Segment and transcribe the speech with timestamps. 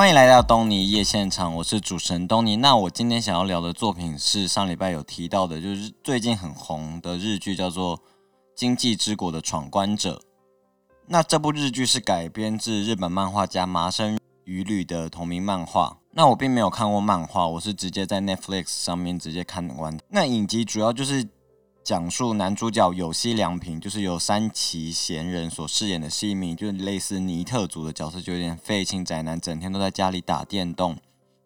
[0.00, 2.56] 欢迎来到东尼夜现场，我是主持人东尼。
[2.56, 7.98] 那我今天想要聊的作品是上礼拜有提到的，就是最近很红的日剧，叫做
[8.56, 10.14] 《经济之国的闯关者》。
[11.06, 15.98] 那这部日剧是改编自日本漫画家麻生羽吕的同名漫画。
[16.12, 19.98] 那我并没有看过漫画，我是直接在 Netflix 上面直接看完。
[20.08, 21.28] 那影集主要就是
[21.82, 30.96] 讲述男主角有栖良平，就是由山崎贤人所饰演的是一名就是类似尼特族的角色，就有点废青宅男，整天都在家里打电动，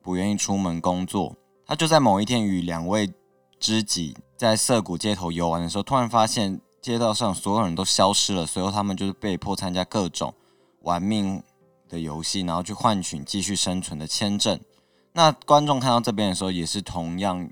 [0.02, 1.37] 不愿意出门工作。
[1.66, 3.12] 他就在某一天与两位
[3.59, 6.60] 知己在涩谷街头游玩的时候，突然发现。
[6.85, 10.35] 街道上所有人都消失了，随后他们就是被迫参加各种
[10.82, 11.43] 玩命
[11.88, 14.60] 的游戏，然后去换取继续生存的签证。
[15.15, 17.48] 那观众看到这边的时候，也是同样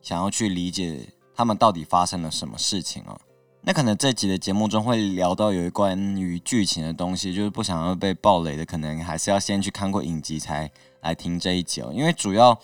[0.00, 3.18] 想要去理解他们到底发生了什么事情啊。
[3.62, 11.90] 那可能这集的节目中会聊到有关于剧情的东西，就是不想要被暴雷的，可能还是要先去看过影集才来听这一集哦。
[11.94, 12.58] 因为主要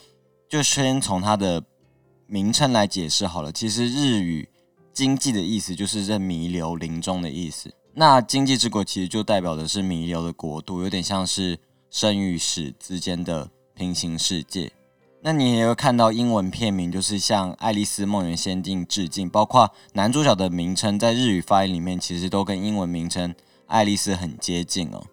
[0.47, 1.63] 就先从它的
[2.27, 3.51] 名称来解释好了。
[3.51, 4.47] 其实日语。
[4.97, 7.71] 经济的意思就是这弥留林中的意思。
[7.93, 11.59] 那经济之国其实就代表的是弥留的国度，有点像是
[11.91, 14.73] 生与死之间的平行世界。
[15.21, 23.35] 那你也会看到英文片名就是向《爱丽丝梦游仙境》致敬，包括男主角的名称在日语发音里面其实都跟英文名称
[23.67, 25.05] 爱丽丝很接近哦。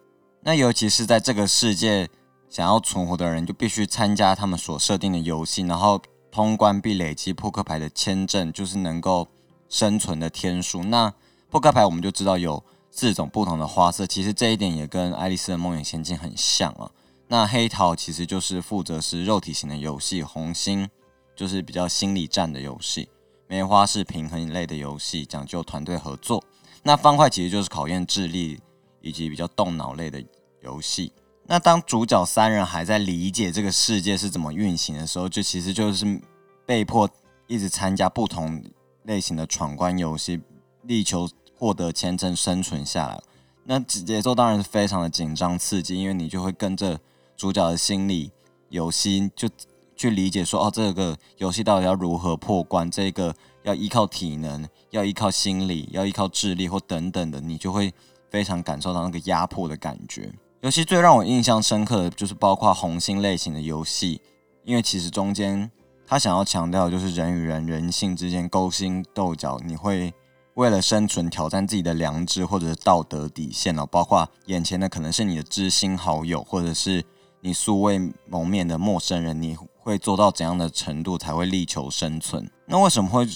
[0.42, 2.08] 那尤其是在这个世界
[2.48, 9.28] 想要存活的人，就必须参加他们所设定的游戏，然后通关并累积扑克牌的签证，就是能够。
[9.66, 11.12] 生存的天数，那
[11.50, 16.88] 扑克牌我们就知道有四种不同的花色，其实这一点也跟《爱丽丝的梦游仙境》很像哦。
[17.28, 20.88] 那黑桃其实就是负责是肉体型的游戏，红心
[21.34, 23.08] 就是比较心理战的游戏，
[23.46, 26.42] 梅花是平衡类的游戏，讲究团队合作。
[26.82, 28.60] 那方块其实就是考验智力
[29.00, 30.22] 以及比较动脑类的
[30.62, 31.12] 游戏。
[31.46, 36.20] 那当主角三人还在理解这个世界是怎么运行的时候，就其实就是
[36.64, 37.08] 被迫
[37.46, 38.62] 一直参加不同。
[39.06, 40.40] 类型的闯关游戏，
[40.84, 43.22] 力求获得签证生存下来。
[43.64, 46.98] 那节奏当然是非常的紧张刺激，因为你就会跟着
[47.36, 48.30] 主角的心理
[48.68, 49.48] 游戏，就
[49.96, 52.90] 去理解说，哦，这个游戏到底要如何破关？
[52.90, 57.92] 这个要依靠体能，要依靠心理，要依靠智力或等等的，你就会
[58.30, 60.32] 非常感受到那个压迫的感觉。
[60.60, 64.20] 游戏最让我印象深刻的就是包括红心类型的游戏，
[64.64, 65.70] 因为其实中间。
[66.06, 70.12] 他想要强调就是人与人、人性之间勾心斗角，你会
[70.52, 73.86] 为了生存挑战自己的良知或者是道德底线了。
[73.86, 77.02] 包括眼前的可能是你的知心好友，或者是
[77.44, 82.50] 你素未谋面的陌生人，你会做到怎样的程度才会力求生存？
[82.64, 83.28] 那为什么会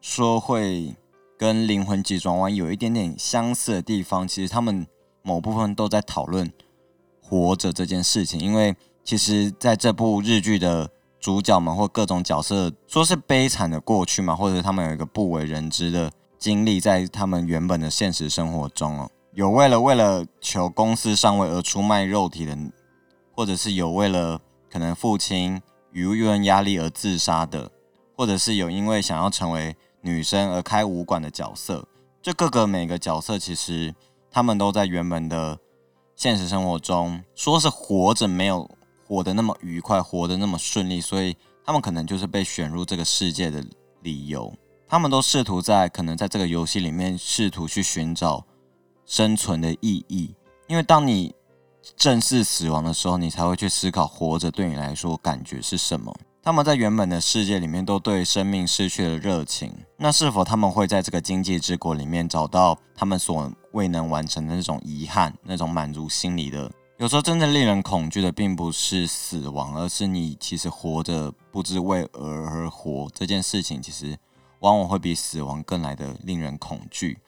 [0.00, 0.92] 说会
[1.38, 4.26] 跟灵魂急转弯有一点点相似的地方？
[4.26, 4.84] 其实他们
[5.22, 6.52] 某部分都在讨论
[7.22, 10.90] 活着这件事情，因为其实在这部日剧的。
[11.20, 22.54] 主角们或各种角色，说是悲惨的过去嘛，或者他们有一个不为人知的经历，在他们原本的现实生活中哦，有为了为了求公司上位而出卖肉体的，
[23.34, 24.40] 或者是有为了
[24.70, 25.60] 可能父亲
[25.92, 27.70] 舆论压力而自杀的，
[28.16, 31.86] 或者是有因为想要成为女生而开武馆的角色，
[32.22, 33.94] 这各个每个角色其实
[34.30, 35.58] 他们都在原本的
[36.16, 38.70] 现实生活中说是活着没有。
[39.06, 43.62] 活得那么愉快，活得那么顺利，所以他们可能就是被选入这个世界的
[44.00, 44.50] 理由。
[44.88, 48.46] 他们都试图在可能在这个游戏里面试图去寻找
[49.04, 50.34] 生存的意义。
[50.68, 51.34] 因为当你
[51.96, 56.14] 正视死亡的时候，你才会去思考活着对你来说感觉是什么。
[56.42, 66.70] 他们在原本的世界里面都对生命失去了热情，那是否他们会在这个经济之国里面找到他们所未能完成的那种遗憾，那种满足心理的？
[66.98, 74.16] 有时候真正令人恐惧的，并不是死亡，而是你其实活着不知为而而活这件事情，其实
[74.60, 77.18] 往往会比死亡更来的令人恐惧。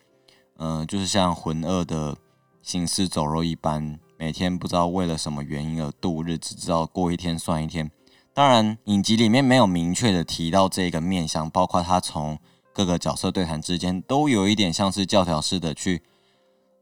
[0.59, 2.17] 嗯，就是像浑噩的
[2.63, 7.91] 行尸走肉一般，每天不知道为了什么原因而度日，只知道过一天算一天。
[8.35, 12.39] 当然，影集里面没有明确的提到这个面向，包括他从
[12.73, 16.03] 各个角色对谈之间，都有一点像是教条式的去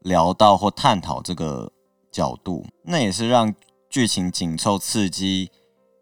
[0.01, 1.71] 聊到或探讨这个。
[2.11, 3.53] 角度，那也是让
[3.89, 5.51] 剧情紧凑刺激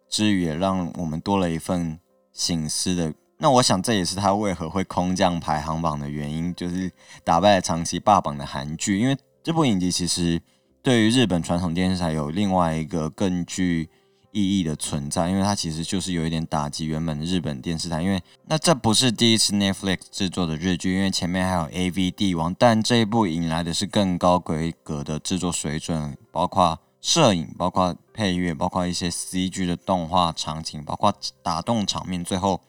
[0.08, 2.00] 之余，也让我们多了一份
[2.32, 3.12] 醒思的。
[3.40, 6.92] 那我想，这也是他为何会空降排行榜的原因，就是
[7.24, 9.00] 打败了长期霸榜的韩剧。
[9.00, 10.40] 因为这部影集其实
[10.84, 13.90] 对于日本传统电视台有另外一个更具
[14.32, 18.02] 意义的存在，因为它其实就是有一点打击原本的日本电视台。
[18.02, 32.60] 因为那这不是第一次 Netflix 制作的日剧，因为前面还有 AV 帝王，但这一部引来的是更高规格的制作水准，包括摄影，包括配乐，包括一些 CG 的动画场景，包括打动场面，最后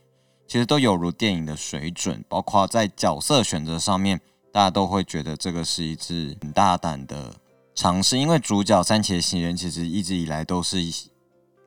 [0.47, 2.25] 其实都有如电影的水准。
[2.29, 4.21] 包括在角色选择上面，
[4.53, 7.35] 大家都会觉得这个是一支很大胆的
[7.75, 10.79] 尝试，因为主角三崎行人其实一直以来都是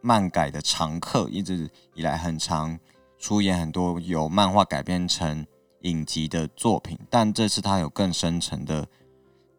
[0.01, 2.79] 漫改的常客，一直以来很常
[3.19, 5.45] 出演很多由漫画改编成
[5.81, 8.87] 影集的作品，但这次他有更深层的。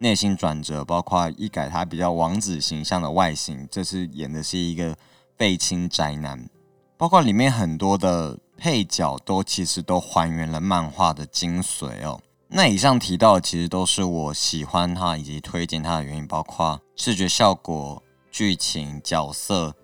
[0.00, 4.96] 内心转折，包括一改他比较王子形象的外形，这次演的是一个
[5.36, 6.48] 废青宅男，
[6.96, 12.20] 包括里面很多的配角都其实都还原了漫画的精髓哦。
[12.48, 19.74] 那以上提到的其实都是我喜欢它以及推荐它的原因，包括视觉效果、剧情、角色，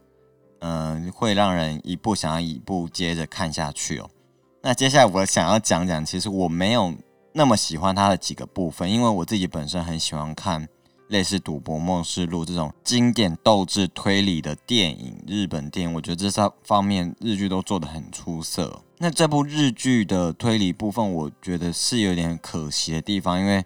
[0.61, 4.09] 嗯，会让人一步想要一步接着看下去哦。
[4.63, 6.95] 那接下来我想要讲讲，其实我没有。
[7.37, 10.69] 那么喜欢它的几个部分，因为我自己本身很喜欢看
[11.09, 18.83] 类似《赌博梦示录》这种经典斗智推理的电影，日本电影，我觉得这三方面日剧都做得很出色。
[18.99, 23.65] 那这部日剧的推理部分，我觉得是有点可惜的地方，因为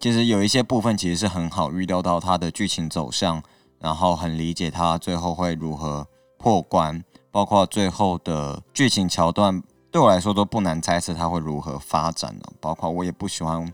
[0.00, 3.42] 其实有一些部分其实是很好预料到它的剧情走向，
[3.78, 6.06] 然后很理解它最后会如何
[6.38, 9.62] 破关，包括最后的剧情桥段。
[9.90, 12.42] 对我来说都不难猜测它会如何发展呢？
[12.60, 13.72] 包括我也不喜欢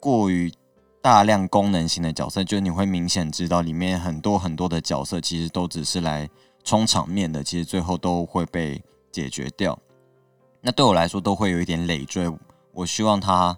[0.00, 0.52] 过于
[1.02, 6.28] 大量功能性的角色，就是你会明显知道里面很多很多的角色其实都只是来
[6.62, 9.78] 充场面的，其实最后都会被解决掉。
[10.60, 12.30] 那对我来说都会有一点累赘。
[12.72, 13.56] 我希望它，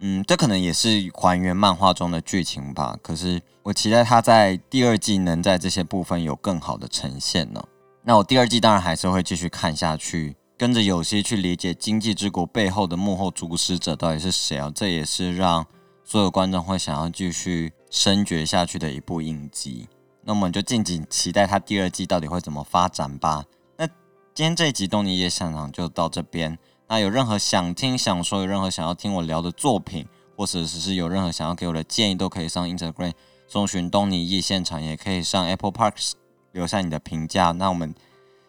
[0.00, 2.98] 嗯，这可能也是还原漫画中的剧情吧。
[3.02, 7.62] 可是我期待它在第二季能在这些部分有更好的呈现呢。
[8.02, 14.72] 那我第二季当然还是会继续看下去，跟着有些去理解《经济之国》背后的幕后主使者到底是谁啊？
[14.74, 15.66] 这也是让
[16.10, 19.86] 所有观众会想要继续深掘下去的一部影集。
[20.22, 23.44] 那我们就敬请期待它第二季到底会怎么发展吧。
[23.76, 26.58] 那今天这一集东尼夜现场就到这边。
[26.86, 33.12] 那有任何想听、想说，有任何想要听我聊的作品，或者只是有任何想要给我的建议，都可以上 Instagram
[33.46, 36.12] 搜寻东尼夜现场，也可以上 Apple Parks。
[36.52, 37.94] 留下你的评价，那我们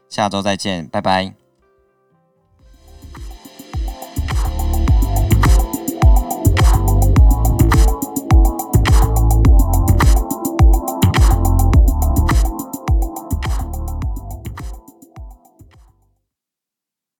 [0.08, 1.49] 下周再见，拜拜。